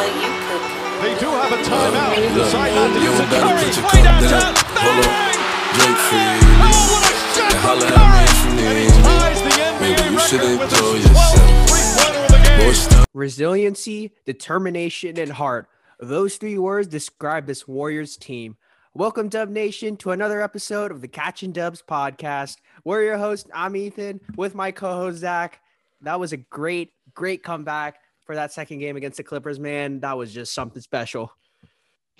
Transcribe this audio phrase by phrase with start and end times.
[0.00, 0.76] what you cooking.
[1.00, 2.16] They do have a timeout.
[2.34, 3.40] Look, Decide not to you use don't it.
[3.40, 4.30] Curry, put your way cup downtown.
[4.30, 4.54] down.
[4.80, 5.04] Hold up.
[5.04, 5.36] Bang!
[5.76, 5.96] Drink.
[6.00, 8.66] Oh, what a shot Holla from Curry!
[8.66, 11.68] And he ties the NBA Maybe you should record with enjoy his 12th yourself.
[11.70, 12.40] three-pointer of the
[12.96, 13.04] game.
[13.14, 15.68] Resiliency, determination, and heart.
[16.00, 18.56] Those three words describe this Warriors team.
[18.94, 22.56] Welcome, Dub Nation, to another episode of the Catching Dubs podcast.
[22.84, 23.48] We're your host.
[23.54, 25.60] I'm Ethan with my co host, Zach.
[26.02, 27.98] That was a great, great comeback
[28.30, 29.98] for that second game against the Clippers, man.
[29.98, 31.32] That was just something special.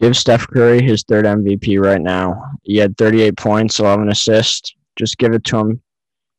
[0.00, 2.42] Give Steph Curry his third MVP right now.
[2.64, 4.74] He had 38 points, 11 assists.
[4.96, 5.80] Just give it to him.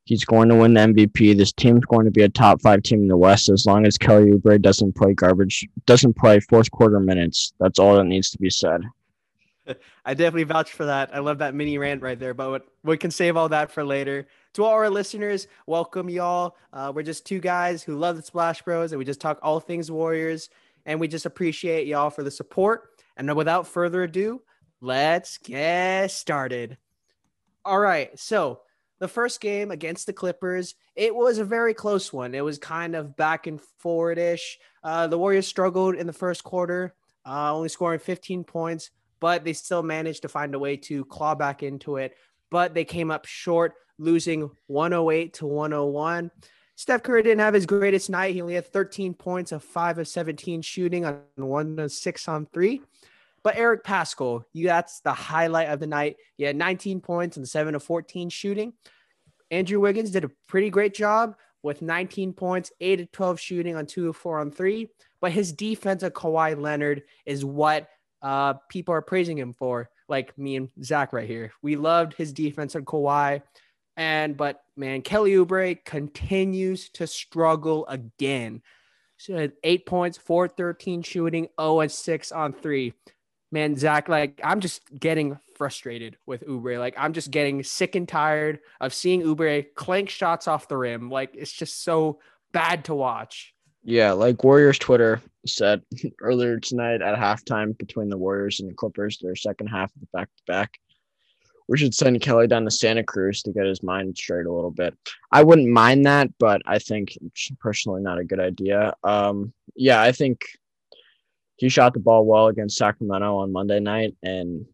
[0.04, 1.38] He's going to win the MVP.
[1.38, 3.98] This team's going to be a top five team in the West as long as
[3.98, 7.54] Kelly Oubre doesn't play garbage, doesn't play fourth quarter minutes.
[7.62, 8.82] That's all that needs to be said.
[10.04, 11.16] I definitely vouch for that.
[11.16, 14.28] I love that mini rant right there, but we can save all that for later.
[14.56, 16.58] To all our listeners, welcome y'all.
[16.74, 19.62] Uh, we're just two guys who love the Splash Bros, and we just talk all
[19.62, 20.50] things Warriors,
[20.86, 22.90] and we just appreciate y'all for the support.
[23.16, 24.42] And without further ado,
[24.82, 26.78] let's get started.
[27.64, 28.60] All right, so
[29.00, 32.36] the first game against the Clippers, it was a very close one.
[32.36, 34.60] It was kind of back and forward ish.
[34.84, 36.94] Uh, the Warriors struggled in the first quarter,
[37.26, 41.34] uh, only scoring 15 points but they still managed to find a way to claw
[41.36, 42.18] back into it.
[42.50, 46.32] But they came up short, losing 108 to 101.
[46.76, 48.34] Steph Curry didn't have his greatest night.
[48.34, 52.48] He only had 13 points of 5 of 17 shooting on 1 of 6 on
[52.48, 52.82] 3.
[53.44, 56.18] But Eric Paschall, you, that's the highlight of the night.
[56.38, 58.74] He had 19 points and 7 of 14 shooting.
[59.52, 63.86] Andrew Wiggins did a pretty great job with 19 points, 8 of 12 shooting on
[63.86, 64.90] 2 of 4 on 3.
[65.20, 67.90] But his defense of Kawhi Leonard is what
[68.22, 71.52] uh, people are praising him for, like me and Zach right here.
[71.62, 73.42] We loved his defense on Kawhi.
[73.98, 78.62] And but man, Kelly Oubre continues to struggle again.
[79.18, 82.94] So eight points, four 13 shooting, 0 and 6 on three.
[83.52, 86.80] Man, Zach, like I'm just getting frustrated with Oubre.
[86.80, 91.10] Like I'm just getting sick and tired of seeing Oubre clank shots off the rim.
[91.10, 92.20] Like it's just so
[92.52, 93.54] bad to watch.
[93.84, 95.82] Yeah, like Warriors Twitter said
[96.22, 100.08] earlier tonight at halftime between the Warriors and the Clippers, their second half of the
[100.14, 100.80] back to back.
[101.72, 104.72] We should send Kelly down to Santa Cruz to get his mind straight a little
[104.72, 104.94] bit.
[105.32, 107.18] I wouldn't mind that, but I think
[107.62, 108.94] personally not a good idea.
[109.06, 110.42] Um, yeah, I think
[111.56, 114.66] he shot the ball well against Sacramento on Monday night, and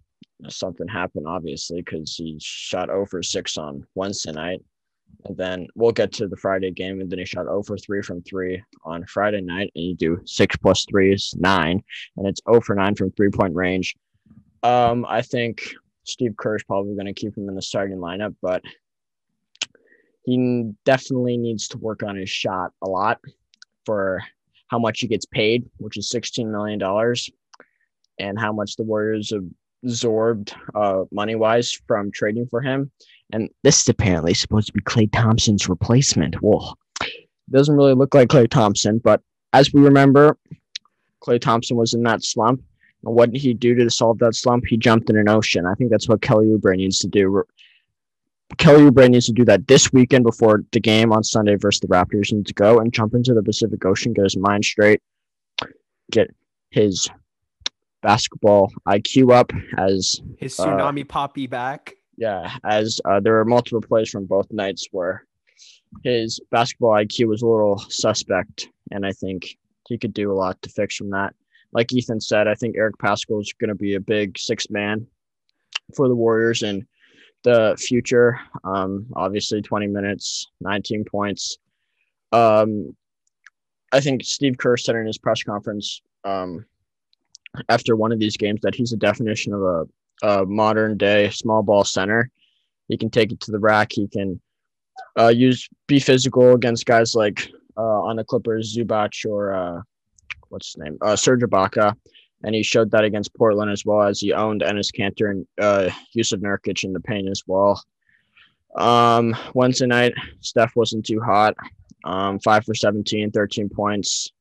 [0.50, 4.64] something happened obviously because he shot over six on Wednesday night.
[5.25, 7.00] And then we'll get to the Friday game.
[7.00, 9.72] And then he shot 0 for 3 from 3 on Friday night.
[9.75, 11.84] And you do 6 plus 3 is 9.
[12.18, 13.96] And it's 0 for 9 from three point range.
[14.64, 15.62] Um, I think
[16.07, 18.63] Steve Kerr's probably going to keep him in the starting lineup, but
[20.23, 23.19] he definitely needs to work on his shot a lot
[23.85, 24.22] for
[24.67, 26.81] how much he gets paid, which is $16 million,
[28.19, 29.31] and how much the Warriors
[29.84, 32.91] absorbed uh, money wise from trading for him.
[33.31, 36.41] And this is apparently supposed to be Klay Thompson's replacement.
[36.41, 36.78] Well,
[37.51, 39.22] doesn't really look like Klay Thompson, but
[39.53, 40.38] as we remember,
[41.23, 42.62] Klay Thompson was in that slump.
[43.07, 44.66] What did he do to solve that slump?
[44.68, 45.66] He jumped in an ocean.
[45.66, 47.44] I think that's what Kelly Oubre needs to do.
[48.57, 51.88] Kelly Oubre needs to do that this weekend before the game on Sunday versus the
[51.88, 52.28] Raptors.
[52.28, 55.01] He needs to go and jump into the Pacific Ocean, get his mind straight,
[56.12, 56.29] get
[56.69, 57.07] his
[58.01, 61.94] basketball IQ up as His Uh, tsunami poppy back.
[62.17, 65.25] yeah, as uh, there were multiple plays from both nights where
[66.03, 69.57] his basketball IQ was a little suspect, and I think
[69.88, 71.34] he could do a lot to fix from that.
[71.78, 75.06] Like Ethan said, I think Eric Paschall is going to be a big six man
[75.96, 76.88] for the Warriors in
[77.44, 78.40] the future.
[78.64, 81.60] Um, obviously, 20 minutes, 19 points.
[82.32, 82.96] Um,
[83.92, 86.66] I think Steve Kerr said in his press conference um,
[87.70, 89.86] after one of these games that he's a definition of a
[90.24, 92.32] a modern day small ball center.
[92.88, 93.92] He can take it to the rack.
[93.92, 94.42] He can
[95.20, 99.82] uh, use be physical against guys like uh, on the Clippers, Zubac or uh,
[100.50, 101.96] what's his name, uh, Serge Ibaka,
[102.44, 105.90] and he showed that against Portland as well as he owned Enes Kanter and uh,
[106.16, 107.84] Jusuf Nurkic in the paint as well.
[108.76, 111.55] Um, Wednesday night, Steph wasn't too hot.
[112.03, 114.32] Um, five for 17, 13 points.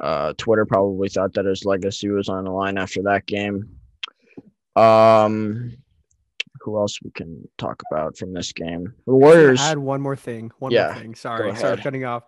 [0.00, 3.68] Uh, Twitter probably thought that his legacy was on the line after that game.
[4.74, 5.76] Um,
[6.60, 8.94] who else we can talk about from this game?
[9.06, 9.60] The Warriors.
[9.60, 10.50] Add one more thing.
[10.58, 11.14] One Yeah, more thing.
[11.14, 12.24] Sorry, sorry, cutting off.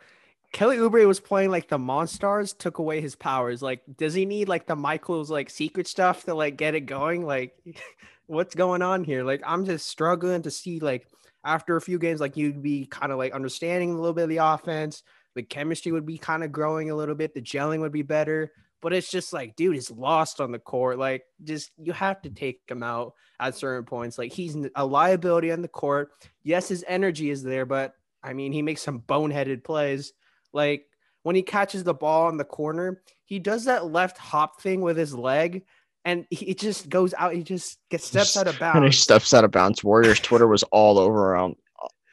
[0.55, 3.61] Kelly Oubre was playing like the Monstars, took away his powers.
[3.61, 7.27] Like, does he need like the Michael's like secret stuff to like get it going?
[7.27, 7.56] Like,
[8.27, 9.25] what's going on here?
[9.25, 11.09] Like, I'm just struggling to see like
[11.45, 14.29] after a few games, like you'd be kind of like understanding a little bit of
[14.29, 15.03] the offense,
[15.35, 18.53] the chemistry would be kind of growing a little bit, the gelling would be better.
[18.81, 21.01] But it's just like, dude, is lost on the court.
[21.01, 24.19] Like, just you have to take him out at certain points.
[24.19, 26.12] Like, he's a liability on the court.
[26.45, 30.12] Yes, his energy is there, but I mean, he makes some boneheaded plays.
[30.55, 30.87] Like
[31.25, 34.97] when he catches the ball in the corner, he does that left hop thing with
[34.97, 35.65] his leg,
[36.05, 37.35] and he just goes out.
[37.35, 38.99] He just gets steps out of And he bounds.
[38.99, 39.83] steps out of bounds.
[39.85, 41.56] Warriors Twitter was all over around,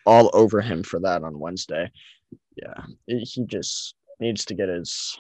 [0.06, 1.90] all over him for that on Wednesday.
[2.56, 5.18] Yeah, he he just needs to get his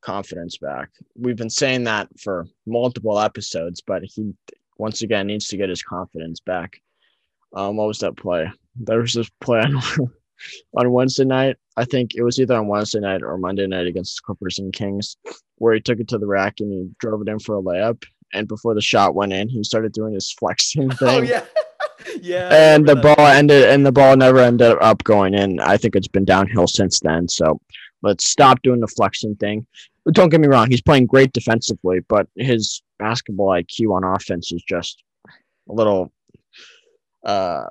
[0.00, 0.90] confidence back.
[1.16, 4.32] We've been saying that for multiple episodes, but he
[4.78, 6.80] once again needs to get his confidence back.
[7.54, 8.50] Um, what was that play?
[8.76, 9.72] There was this play on,
[10.76, 11.56] on Wednesday night.
[11.76, 14.72] I think it was either on Wednesday night or Monday night against the Clippers and
[14.72, 15.16] Kings,
[15.56, 18.02] where he took it to the rack and he drove it in for a layup.
[18.32, 21.44] And before the shot went in, he started doing his flexing thing Oh yeah,
[22.20, 22.48] yeah.
[22.52, 23.16] And the that.
[23.16, 25.60] ball ended and the ball never ended up going in.
[25.60, 27.28] I think it's been downhill since then.
[27.28, 27.60] So
[28.02, 29.66] let's stop doing the flexing thing.
[30.04, 34.52] But don't get me wrong, he's playing great defensively, but his basketball IQ on offense
[34.52, 35.02] is just
[35.68, 36.12] a little
[37.24, 37.64] uh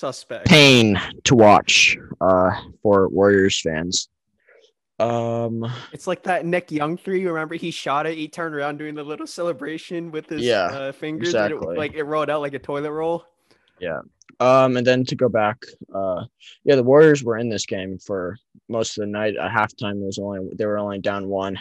[0.00, 0.46] suspect.
[0.46, 2.50] pain to watch uh
[2.82, 4.08] for Warriors fans.
[4.98, 7.24] Um It's like that Nick Young three.
[7.26, 8.16] Remember, he shot it.
[8.16, 11.34] He turned around doing the little celebration with his Yeah, uh, fingers.
[11.34, 11.74] and exactly.
[11.74, 13.24] it, like it rolled out like a toilet roll.
[13.78, 14.00] Yeah.
[14.40, 15.58] Um, and then to go back,
[15.94, 16.24] uh,
[16.64, 18.36] yeah, the Warriors were in this game for
[18.68, 19.36] most of the night.
[19.36, 21.58] At halftime, it was only they were only down one,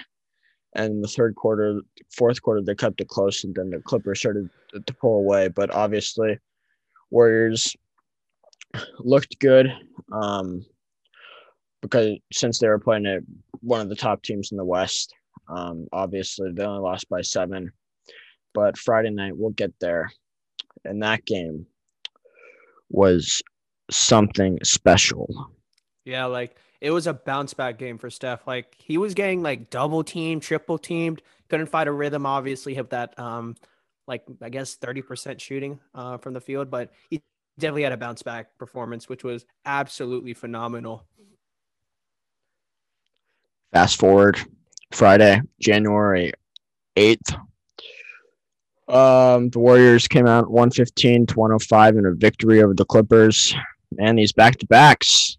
[0.76, 4.50] and the third quarter, fourth quarter, they kept it close, and then the Clippers started
[4.72, 5.50] to, to pull away.
[5.50, 6.40] But obviously,
[7.10, 7.76] Warriors
[9.00, 9.72] looked good,
[10.12, 10.66] um,
[11.82, 13.22] because since they were playing at
[13.62, 15.14] one of the top teams in the West,
[15.48, 17.72] um, obviously they only lost by seven.
[18.54, 20.12] But Friday night, we'll get there.
[20.86, 21.68] And that game,
[22.90, 23.42] was
[23.90, 25.52] something special.
[26.06, 28.48] Yeah, like it was a bounce back game for Steph.
[28.48, 32.26] Like he was getting like double teamed, triple teamed, couldn't find a rhythm.
[32.26, 33.56] Obviously, hit that um,
[34.08, 37.22] like I guess thirty percent shooting uh from the field, but he
[37.60, 41.06] definitely had a bounce back performance, which was absolutely phenomenal.
[43.72, 44.40] Fast forward
[44.92, 46.32] Friday, January
[46.96, 47.40] 8th.
[48.88, 53.54] Um, the Warriors came out 115 to 105 in a victory over the Clippers.
[54.00, 55.38] And these back to backs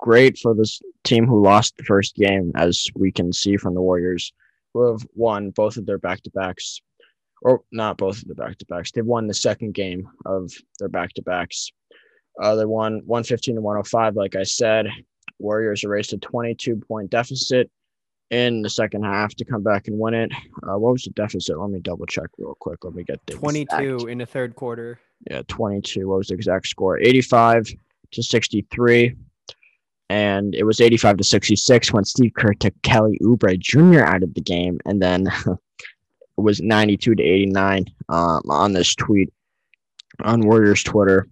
[0.00, 3.80] great for this team who lost the first game, as we can see from the
[3.80, 4.32] Warriors,
[4.72, 6.80] who have won both of their back to backs,
[7.42, 8.92] or not both of the back to backs.
[8.92, 11.70] They've won the second game of their back to backs.
[12.40, 14.86] Uh, they won 115 to 105, like I said.
[15.38, 17.70] Warriors erased a 22 point deficit
[18.30, 20.30] in the second half to come back and win it.
[20.62, 21.58] Uh, what was the deficit?
[21.58, 22.84] Let me double check real quick.
[22.84, 25.00] Let me get the Twenty two exact- in the third quarter.
[25.30, 26.08] Yeah, 22.
[26.08, 26.98] What was the exact score?
[26.98, 27.66] 85
[28.12, 29.16] to 63.
[30.08, 34.00] And it was 85 to 66 when Steve Kerr took Kelly Oubre Jr.
[34.00, 34.78] out of the game.
[34.86, 35.26] And then
[36.40, 39.32] was 92 to 89 um, on this tweet
[40.22, 41.26] on Warriors Twitter.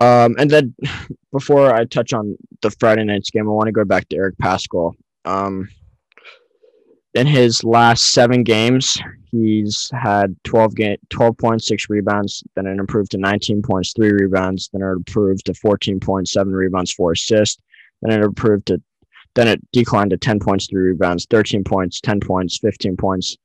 [0.00, 0.74] Um, and then
[1.32, 4.36] before I touch on the Friday night's game, I want to go back to Eric
[4.42, 4.92] Paschall.
[5.24, 5.68] Um,
[7.14, 8.98] in his last seven games,
[9.30, 14.82] he's had 12 game, 12.6 rebounds, then it improved to 19 points, three rebounds, then
[14.82, 17.62] it improved to 14.7 rebounds, four assists,
[18.02, 18.82] then it improved to,
[19.34, 23.36] then it declined to 10 points, three rebounds, 13 points, 10 points, 15 points.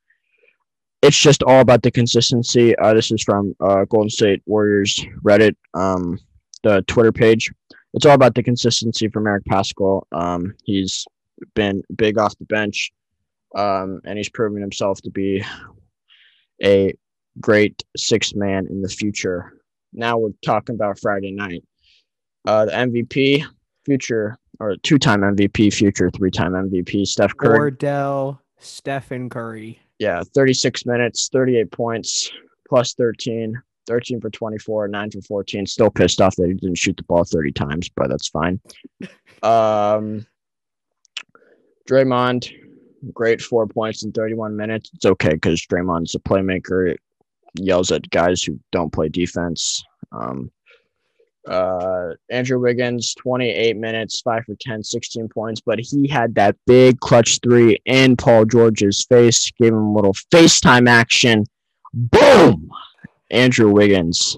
[1.02, 2.76] It's just all about the consistency.
[2.76, 6.18] Uh, this is from uh, Golden State Warriors Reddit, um,
[6.62, 7.50] the Twitter page.
[7.94, 10.02] It's all about the consistency from Eric Paschall.
[10.12, 11.06] Um, he's
[11.54, 12.92] been big off the bench
[13.56, 15.42] um, and he's proven himself to be
[16.62, 16.94] a
[17.40, 19.52] great sixth man in the future.
[19.92, 21.64] Now we're talking about Friday night.
[22.46, 23.44] Uh, the MVP,
[23.84, 27.58] future or two-time MVP, future three-time MVP, Steph Curry.
[27.58, 29.80] Wardell, Stephen Curry.
[30.00, 32.32] Yeah, 36 minutes, 38 points,
[32.66, 33.54] plus 13,
[33.86, 35.66] 13 for 24, 9 for 14.
[35.66, 38.60] Still pissed off that he didn't shoot the ball 30 times, but that's fine.
[39.42, 40.26] Um,
[41.88, 42.52] Draymond,
[43.14, 44.90] great four points in 31 minutes.
[44.92, 46.90] It's okay because Draymond's a playmaker.
[46.90, 47.00] It
[47.54, 49.82] yells at guys who don't play defense.
[50.12, 50.50] Um,
[51.48, 57.00] uh, Andrew Wiggins, 28 minutes, 5 for 10, 16 points, but he had that big
[57.00, 61.44] clutch three in Paul George's face, gave him a little FaceTime action.
[61.94, 62.70] Boom!
[63.30, 64.36] Andrew Wiggins,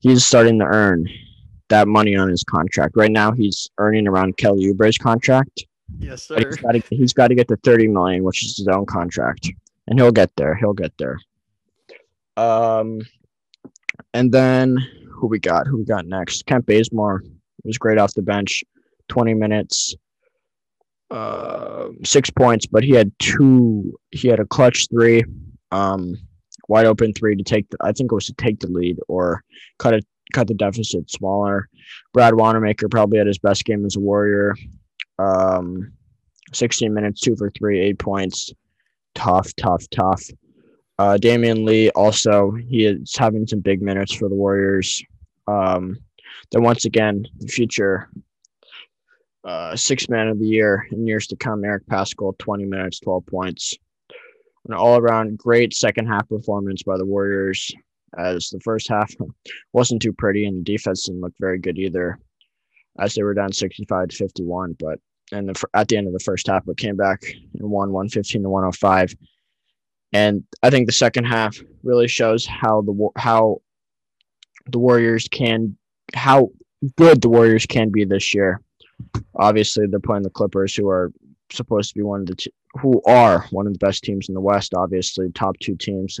[0.00, 1.08] he's starting to earn
[1.68, 2.96] that money on his contract.
[2.96, 5.64] Right now, he's earning around Kelly Oubre's contract.
[5.98, 8.68] Yes, But he's got to he's got to get to 30 million, which is his
[8.68, 9.50] own contract,
[9.86, 10.54] and he'll get there.
[10.54, 11.18] He'll get there.
[12.36, 13.00] Um,
[14.12, 14.78] and then
[15.16, 15.66] who we got?
[15.66, 16.46] Who we got next?
[16.46, 17.22] Kent Bazemore
[17.64, 18.62] was great off the bench,
[19.08, 19.94] 20 minutes,
[21.10, 23.98] uh, six points, but he had two.
[24.10, 25.24] He had a clutch three,
[25.70, 26.16] um,
[26.68, 27.68] wide open three to take.
[27.70, 29.42] The, I think it was to take the lead or
[29.78, 31.68] cut it, cut the deficit smaller.
[32.12, 34.54] Brad Wanamaker probably had his best game as a Warrior.
[35.18, 35.92] Um,
[36.52, 38.52] 16 minutes, two for three, eight points.
[39.14, 40.22] Tough, tough, tough.
[40.98, 45.04] Uh, Damion Lee also he is having some big minutes for the Warriors.
[45.46, 45.98] Um,
[46.50, 48.08] then once again, the future
[49.44, 53.26] uh, six man of the year in years to come, Eric Paschall, 20 minutes, 12
[53.26, 53.74] points.
[54.66, 57.72] An all around great second half performance by the Warriors,
[58.18, 59.14] as the first half
[59.72, 62.18] wasn't too pretty and the defense didn't look very good either,
[62.98, 64.76] as they were down 65 to 51.
[64.78, 64.98] But
[65.32, 68.42] and the, at the end of the first half, but came back and won 115
[68.42, 69.14] to 105.
[70.12, 73.60] And I think the second half really shows how the how
[74.70, 75.76] the Warriors can
[76.14, 76.50] how
[76.96, 78.60] good the Warriors can be this year.
[79.34, 81.12] Obviously, they're playing the Clippers, who are
[81.52, 84.34] supposed to be one of the t- who are one of the best teams in
[84.34, 84.74] the West.
[84.74, 86.20] Obviously, top two teams,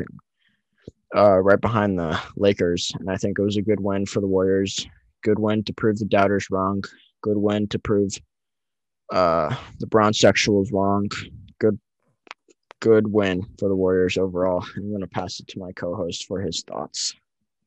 [1.14, 2.92] uh, right behind the Lakers.
[2.98, 4.86] And I think it was a good win for the Warriors.
[5.22, 6.82] Good win to prove the doubters wrong.
[7.22, 8.12] Good win to prove
[9.12, 11.08] uh, the brown sexuals wrong.
[11.58, 11.78] Good,
[12.80, 14.64] good win for the Warriors overall.
[14.76, 17.14] I'm going to pass it to my co-host for his thoughts.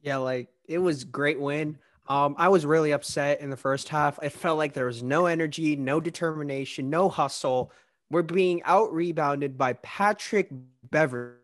[0.01, 1.77] Yeah, like it was great win.
[2.07, 4.17] Um, I was really upset in the first half.
[4.21, 7.71] I felt like there was no energy, no determination, no hustle.
[8.09, 10.49] We're being out rebounded by Patrick
[10.89, 11.35] Beverley.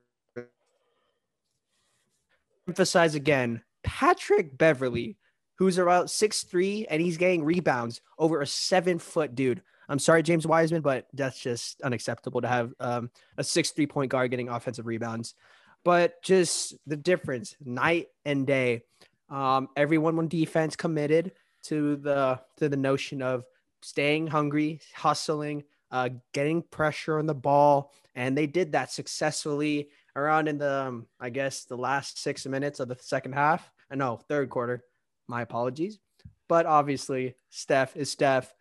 [2.68, 5.18] Emphasize again, Patrick Beverley,
[5.60, 9.62] who's about six three, and he's getting rebounds over a seven foot dude.
[9.90, 14.12] I'm sorry, James Wiseman, but that's just unacceptable to have um, a six three point
[14.12, 15.36] guard getting offensive rebounds.
[15.84, 18.84] But just the difference night and day.
[19.30, 21.32] Um, everyone on defense committed
[21.64, 23.44] to the to the notion of
[23.82, 30.48] staying hungry, hustling, uh, getting pressure on the ball, and they did that successfully around
[30.48, 33.70] in the um, I guess the last six minutes of the second half.
[33.90, 34.84] I uh, know third quarter.
[35.28, 36.00] My apologies,
[36.48, 38.54] but obviously Steph is Steph.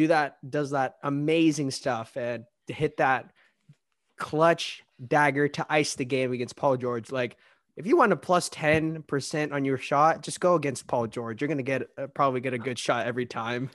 [0.00, 3.32] Do that does that amazing stuff and to hit that
[4.16, 7.12] clutch dagger to ice the game against Paul George.
[7.12, 7.36] Like
[7.76, 11.42] if you want a plus 10% on your shot, just go against Paul George.
[11.42, 13.68] You're going to get uh, probably get a good shot every time.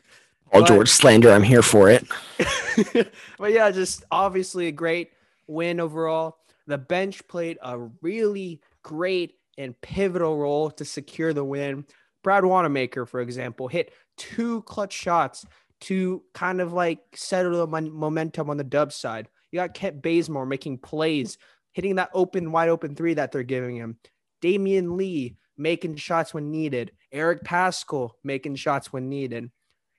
[0.52, 2.08] Paul but, George slander, I'm here for it.
[3.38, 5.12] but yeah, just obviously a great
[5.46, 6.38] win overall.
[6.66, 11.86] The bench played a really great and pivotal role to secure the win.
[12.24, 15.46] Brad Wanamaker, for example, hit two clutch shots
[15.86, 19.28] to kind of like settle the momentum on the dub side.
[19.52, 21.38] You got Kent Bazemore making plays
[21.74, 23.98] hitting that open, wide open three that they're giving him.
[24.42, 26.92] Damion Lee making shots when needed.
[27.12, 29.52] Eric Paschall making shots when needed.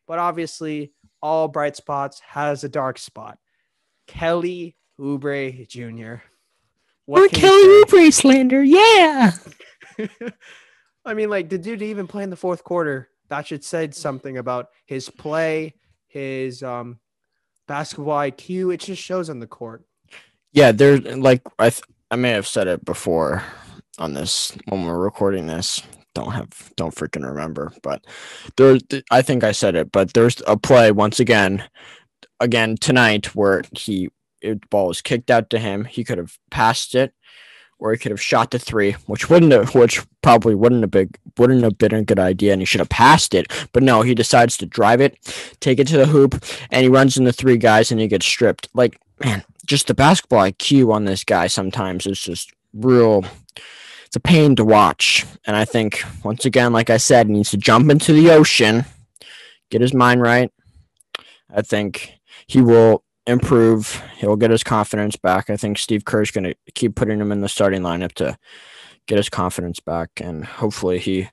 [0.09, 3.38] But obviously, all bright spots has a dark spot.
[4.09, 6.23] Kelly Oubre Jr.
[7.05, 9.33] What Kelly Oubre slander, yeah.
[11.05, 13.09] I mean, like, the dude even play in the fourth quarter?
[13.28, 15.75] That should say something about his play,
[16.06, 16.99] his um,
[17.66, 18.75] basketball IQ.
[18.75, 19.85] It just shows on the court.
[20.52, 23.42] Yeah, there's like I th- I may have said it before
[23.99, 25.83] on this when we're recording this.
[26.14, 28.06] Don't have don't freaking remember, but
[28.56, 28.80] there's
[29.11, 31.64] I think I said it, but there's a play once again,
[32.40, 34.09] again tonight where he
[34.40, 35.85] it, ball was kicked out to him.
[35.85, 37.12] He could have passed it,
[37.78, 41.11] or he could have shot the three, which wouldn't have, which probably wouldn't have been
[41.38, 43.52] wouldn't have been a good idea, and he should have passed it.
[43.73, 45.18] But no, he decides to drive it,
[45.61, 48.68] take it to the hoop, and he runs into three guys, and he gets stripped.
[48.75, 53.25] Like man, just the basketball IQ on this guy sometimes is just real.
[54.06, 55.25] It's a pain to watch.
[55.47, 58.85] And I think, once again, like I said, he needs to jump into the ocean,
[59.71, 60.52] get his mind right.
[61.52, 62.12] I think
[62.47, 64.02] he will improve.
[64.16, 65.50] He'll get his confidence back.
[65.50, 68.38] I think Steve Kerr's going to keep putting him in the starting lineup to
[69.06, 70.11] get his confidence back.
[70.16, 71.28] And hopefully he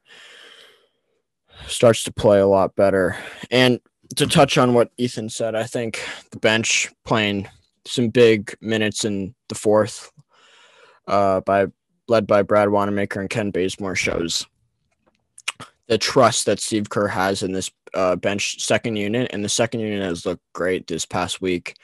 [1.67, 3.17] starts to play a lot better.
[3.51, 3.79] And
[4.15, 7.47] to touch on what Ethan said, I think the bench playing
[7.85, 10.11] some big minutes in the fourth
[11.07, 11.67] uh, by
[12.07, 14.45] led by Brad Wanamaker and Kent Bazemore shows
[15.87, 19.81] the trust that Steve Kerr has in this uh, bench second unit, and the second
[19.81, 21.75] unit has looked great this past week.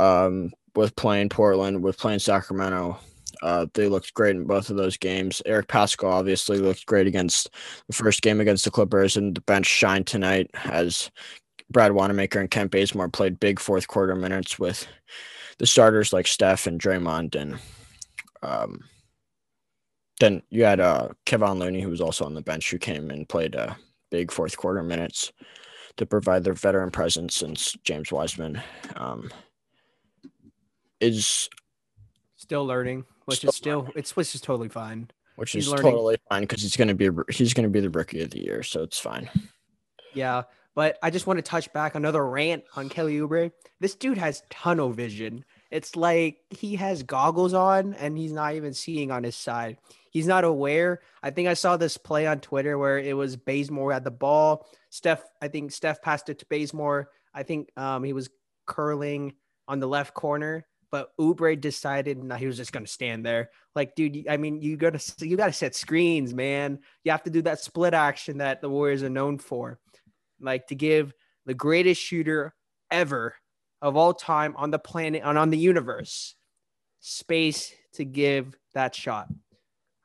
[0.00, 2.98] Um, with playing Portland, with playing Sacramento,
[3.42, 5.42] uh, they looked great in both of those games.
[5.46, 7.50] Eric Paschall obviously looked great against
[7.86, 11.10] the first game against the Clippers, and the bench shined tonight as
[11.70, 14.86] Brad Wanamaker and Kent Bazemore played big fourth quarter minutes with
[15.58, 17.58] the starters like Steph and Draymond, and
[18.42, 18.80] um,
[20.20, 23.28] then you had uh, Kevon Looney, who was also on the bench, who came and
[23.28, 23.74] played uh,
[24.14, 25.32] big fourth quarter minutes
[25.96, 28.62] to provide their veteran presence since James Wiseman
[28.94, 29.28] um,
[31.00, 31.48] is
[32.36, 35.10] Still learning, which Still is still it's which is totally fine.
[35.34, 35.90] which He's is learning.
[35.90, 38.40] totally fine because he's going to be he's going to be the rookie of the
[38.40, 39.28] year, so it's fine.
[40.12, 40.42] Yeah,
[40.76, 43.50] but I just want to touch back another rant on Kelly Oubre.
[43.80, 45.44] This dude has tunnel vision.
[45.72, 49.78] It's like he has goggles on and he's not even seeing on his side.
[50.14, 51.00] He's not aware.
[51.24, 54.66] I think I saw this play on Twitter where it was Bazemore at the ball.
[54.88, 57.10] Steph, I think Steph passed it to Bazemore.
[57.34, 58.30] I think um, he was
[58.64, 59.34] curling
[59.66, 63.50] on the left corner, but Oubre decided he was just gonna stand there.
[63.74, 66.78] Like, dude, I mean, you gotta you gotta set screens, man.
[67.02, 69.80] You have to do that split action that the Warriors are known for
[70.40, 71.12] like to give
[71.44, 72.54] the greatest shooter
[72.88, 73.34] ever
[73.82, 76.36] of all time on the planet and on the universe
[77.00, 79.26] space to give that shot.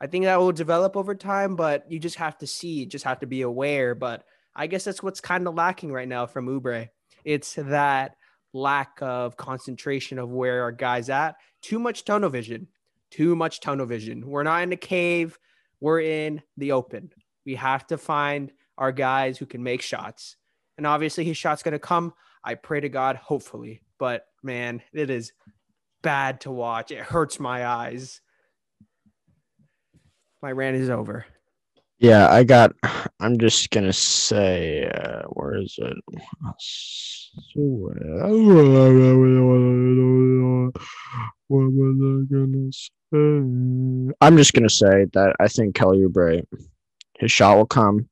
[0.01, 3.19] I think that will develop over time, but you just have to see, just have
[3.19, 3.95] to be aware.
[3.95, 4.23] But
[4.55, 6.89] I guess that's what's kind of lacking right now from Oubre.
[7.25, 8.15] It's that
[8.53, 11.35] lack of concentration of where our guys at.
[11.61, 12.67] Too much tunnel vision.
[13.11, 14.25] Too much tunnel vision.
[14.25, 15.37] We're not in a cave.
[15.81, 17.11] We're in the open.
[17.45, 20.37] We have to find our guys who can make shots.
[20.77, 22.13] And obviously his shot's going to come.
[22.43, 23.81] I pray to God, hopefully.
[23.97, 25.33] But man, it is
[26.01, 26.91] bad to watch.
[26.91, 28.21] It hurts my eyes.
[30.41, 31.25] My rant is over.
[31.99, 32.71] Yeah, I got.
[33.19, 35.97] I'm just gonna say, uh, where is it?
[41.49, 44.15] What was I gonna say?
[44.21, 46.41] I'm just gonna say that I think Kelly Oubre,
[47.17, 48.07] his shot will come,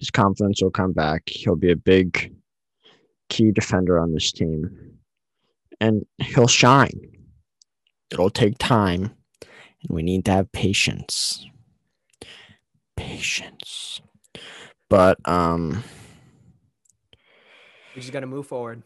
[0.00, 1.22] his confidence will come back.
[1.26, 2.34] He'll be a big
[3.28, 4.96] key defender on this team,
[5.80, 7.00] and he'll shine.
[8.10, 11.46] It'll take time, and we need to have patience
[12.98, 14.00] patience.
[14.90, 15.84] But um
[17.94, 18.82] We just got to move forward.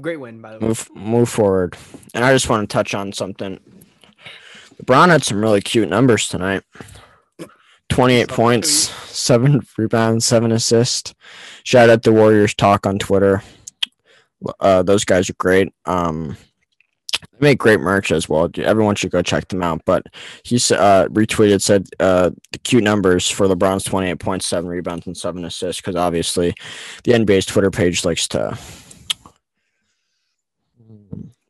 [0.00, 0.68] Great win, by the way.
[0.68, 1.76] move move forward.
[2.14, 3.58] And I just want to touch on something.
[4.82, 6.62] LeBron had some really cute numbers tonight.
[7.88, 11.14] 28 points, 7 rebounds, 7 assists.
[11.62, 13.42] Shout out to Warriors Talk on Twitter.
[14.60, 15.72] Uh, those guys are great.
[15.86, 16.36] Um,
[17.38, 18.50] they make great merch as well.
[18.58, 19.82] Everyone should go check them out.
[19.84, 20.06] But
[20.42, 25.16] he uh, retweeted said uh, the cute numbers for LeBron's 28 points, 7 rebounds, and
[25.16, 26.54] 7 assists because obviously
[27.04, 28.56] the NBA's Twitter page likes to.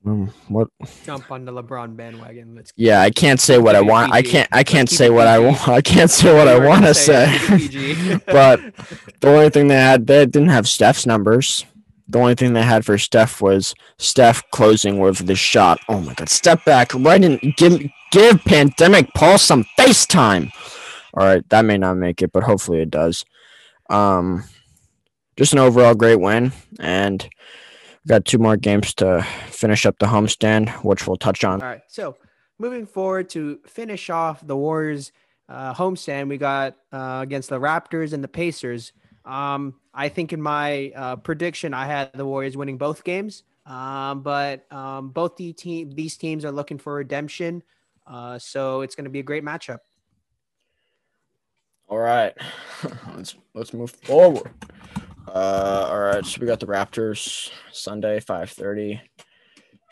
[0.03, 0.69] Hmm, What
[1.05, 2.55] Jump on the LeBron bandwagon.
[2.55, 4.13] Let's yeah, I can't say what I keep it want.
[4.13, 4.49] I can't.
[4.53, 5.67] I can't say what I want.
[5.69, 7.35] I can't say what I want gonna say say.
[7.35, 8.25] it, keep it PG.
[8.27, 8.61] But
[9.21, 11.65] the only thing they had, they didn't have Steph's numbers.
[12.09, 15.81] The only thing they had for Steph was Steph closing with the shot.
[15.89, 16.29] Oh my God!
[16.29, 17.55] Step back, right in.
[17.57, 20.51] Give give Pandemic Paul some FaceTime.
[21.15, 23.25] All right, that may not make it, but hopefully it does.
[23.91, 24.45] Um,
[25.37, 27.29] just an overall great win, and
[28.07, 31.61] got two more games to finish up the homestand, which we'll touch on.
[31.61, 31.83] All right.
[31.89, 32.17] So
[32.59, 35.13] moving forward to finish off the Warriors
[35.49, 38.93] uh, homestand, we got uh, against the Raptors and the Pacers.
[39.27, 43.43] Um, I think in my uh, prediction, I had the Warriors winning both games.
[43.67, 47.63] Um, but um, both the team, these teams are looking for redemption.
[48.07, 49.79] Uh, so it's going to be a great matchup.
[51.89, 52.35] All right,
[53.15, 54.51] let's let's move forward.
[55.29, 59.01] Uh, all right, so we got the Raptors Sunday, five thirty.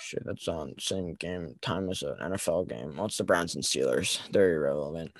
[0.05, 2.95] Shit, that's on same game time as an NFL game.
[2.95, 4.21] Well, it's the Browns and Steelers.
[4.31, 5.13] They're irrelevant.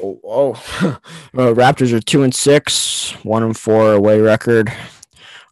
[0.00, 0.52] Oh, oh.
[1.34, 4.72] uh, Raptors are two and six, one and four away record.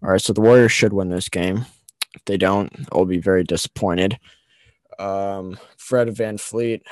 [0.05, 1.67] All right, so the Warriors should win this game.
[2.15, 4.21] If they don't, I'll be very disappointed.
[5.01, 6.83] Um, Fred VanVleet,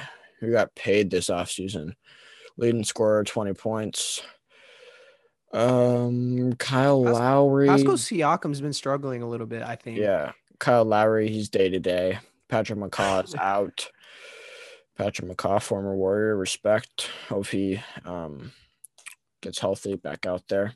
[0.40, 1.92] who got paid this offseason,
[2.56, 4.20] leading scorer, 20 points.
[5.52, 7.68] Um, Kyle Pas- Lowry.
[7.68, 9.98] Pascal Siakam's been struggling a little bit, I think.
[9.98, 12.18] Yeah, Kyle Lowry, he's day to day.
[12.48, 13.88] Patrick McCaw is out.
[14.96, 17.10] Patrick McCaw, former Warrior, respect.
[17.28, 18.52] Hope he um
[19.42, 20.72] gets healthy back out there.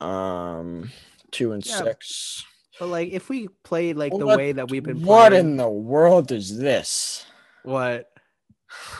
[0.00, 0.90] Um,
[1.30, 1.76] two and Yeah.
[1.78, 2.44] six.
[2.78, 5.56] But like, if we played like the What- way that we've been What playing, in
[5.56, 7.26] the world is this?
[7.62, 8.10] what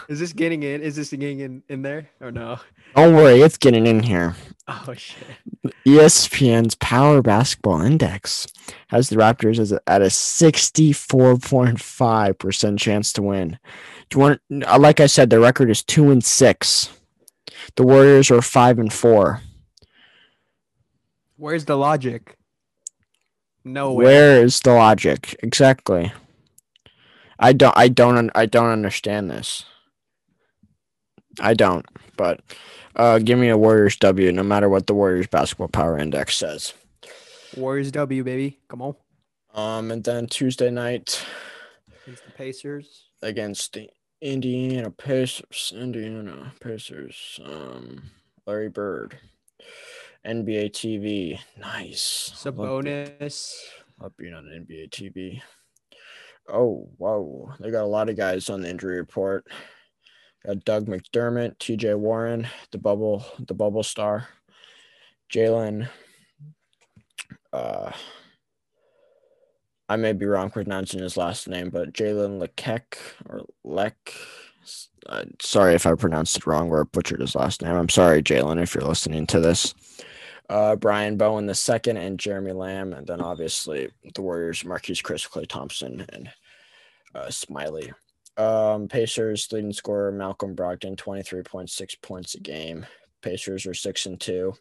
[0.08, 0.82] is this getting in?
[0.82, 2.58] Is this getting in in there or no?
[2.94, 4.36] Don't worry, it's getting in here.
[4.68, 5.26] Oh shit.
[5.86, 8.46] ESPN's Power Basketball Index
[8.88, 13.58] has the Raptors as a, at a 64.5% chance to win.
[14.08, 16.90] Do you want uh, like I said, the record is 2 and 6.
[17.76, 19.40] The Warriors are 5 and 4.
[21.36, 22.36] Where's the logic?
[23.64, 24.04] No way.
[24.04, 25.36] Where is the logic?
[25.42, 26.12] Exactly.
[27.38, 29.64] I don't I don't I don't understand this.
[31.40, 31.86] I don't,
[32.20, 32.40] but
[32.96, 36.74] uh give me a Warriors W no matter what the Warriors basketball power index says.
[37.56, 38.58] Warriors W, baby.
[38.68, 38.94] Come on.
[39.54, 41.24] Um, and then Tuesday night
[42.04, 43.04] Against the Pacers.
[43.22, 43.88] against the
[44.20, 45.72] Indiana Pacers.
[45.74, 47.40] Indiana Pacers.
[47.44, 48.02] Um,
[48.46, 49.16] Larry Bird.
[50.26, 51.40] NBA TV.
[51.58, 52.30] Nice.
[52.44, 53.54] Be- Sabonis.
[54.00, 55.40] Love being on NBA TV.
[56.52, 57.52] Oh, whoa.
[57.60, 59.46] They got a lot of guys on the injury report.
[60.46, 64.28] Got Doug McDermott, TJ Warren, the bubble, the bubble star,
[65.32, 65.88] Jalen.
[67.52, 67.92] Uh,
[69.88, 72.96] I may be wrong pronouncing his last name, but Jalen Lekek
[73.28, 74.14] or Lek.
[75.06, 77.74] Uh, sorry if I pronounced it wrong or butchered his last name.
[77.74, 79.74] I'm sorry, Jalen, if you're listening to this.
[80.48, 85.28] Uh, Brian Bowen the second and Jeremy Lamb, and then obviously the Warriors, Marquese Chriss,
[85.28, 86.30] Klay Thompson, and
[87.14, 87.92] uh, Smiley.
[88.40, 92.86] Um, Pacers leading scorer Malcolm Brogdon, 23.6 points a game.
[93.20, 94.54] Pacers are six and two.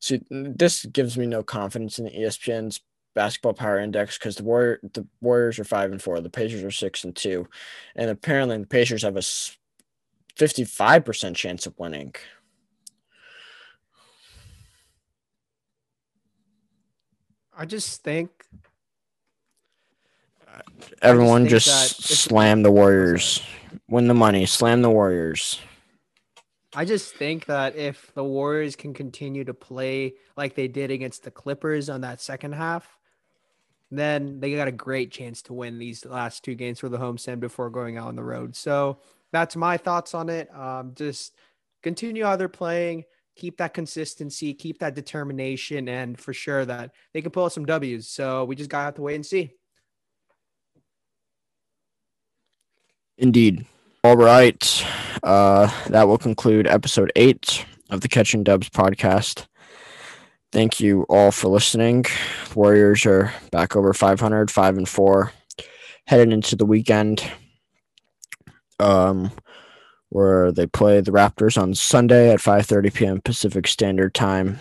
[0.00, 2.80] See, this gives me no confidence in the ESPN's
[3.14, 6.70] basketball power index because the Warrior the Warriors are five and four, the Pacers are
[6.70, 7.48] six and two,
[7.94, 9.22] and apparently the Pacers have a
[10.36, 12.14] fifty-five percent chance of winning.
[17.54, 18.35] I just think
[21.02, 23.42] Everyone think just, if- slam the Warriors,
[23.88, 25.60] win the money, slam the Warriors.
[26.74, 31.24] I just think that if the Warriors can continue to play like they did against
[31.24, 32.98] the Clippers on that second half,
[33.90, 37.16] then they got a great chance to win these last two games for the home
[37.16, 38.54] homestand before going out on the road.
[38.56, 38.98] So
[39.32, 40.54] that's my thoughts on it.
[40.54, 41.34] Um, just
[41.82, 43.04] continue how they're playing,
[43.36, 47.64] keep that consistency, keep that determination, and for sure that they can pull out some
[47.64, 48.08] W's.
[48.08, 49.52] So we just gotta have to wait and see.
[53.18, 53.66] Indeed.
[54.04, 54.86] All right.
[55.22, 59.46] Uh, that will conclude episode eight of the Catching Dubs podcast.
[60.52, 62.04] Thank you all for listening.
[62.54, 65.32] Warriors are back over 500, 5 and 4,
[66.06, 67.28] headed into the weekend
[68.78, 69.30] um,
[70.10, 73.20] where they play the Raptors on Sunday at 5.30 p.m.
[73.20, 74.58] Pacific Standard Time.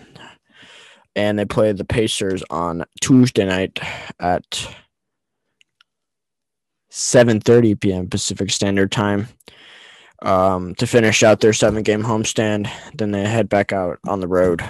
[1.15, 3.79] And they play the Pacers on Tuesday night
[4.19, 4.67] at
[6.95, 8.07] 7:30 p.m.
[8.07, 9.27] Pacific Standard Time
[10.21, 12.69] um, to finish out their seven-game homestand.
[12.93, 14.63] Then they head back out on the road.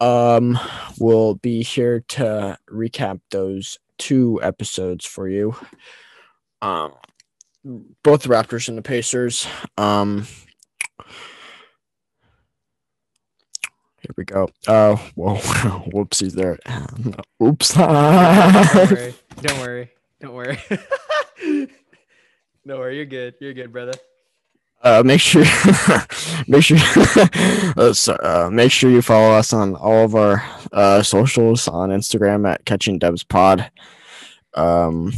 [0.00, 0.58] Um,
[0.98, 5.54] we'll be here to recap those two episodes for you.
[6.60, 6.92] Um,
[8.02, 9.46] both the Raptors and the Pacers.
[9.78, 10.26] Um,
[14.00, 14.48] here we go.
[14.66, 16.58] Uh, whoa, whoopsies there.
[17.40, 17.74] Oops.
[17.74, 19.14] Don't worry.
[19.40, 19.90] Don't worry.
[20.22, 20.56] Don't worry.
[22.64, 22.96] Don't worry.
[22.96, 23.34] You're good.
[23.40, 23.92] You're good, brother.
[24.80, 25.44] Uh, make sure,
[26.48, 26.78] make sure,
[27.76, 31.90] uh, so, uh, make sure you follow us on all of our uh, socials on
[31.90, 33.70] Instagram at Catching Dubs Pod,
[34.54, 35.12] um,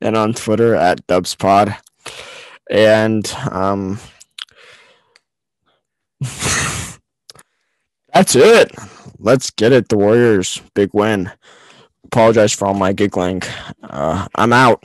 [0.00, 1.76] and on Twitter at Dubs Pod,
[2.70, 3.98] and um,
[8.14, 8.72] that's it.
[9.18, 9.88] Let's get it.
[9.88, 11.32] The Warriors, big win.
[12.08, 13.42] Apologize for all my giggling.
[13.82, 14.82] Uh, I'm out.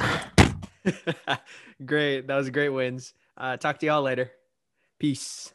[1.85, 2.27] great.
[2.27, 3.13] That was great wins.
[3.37, 4.31] Uh, talk to y'all later.
[4.99, 5.52] Peace.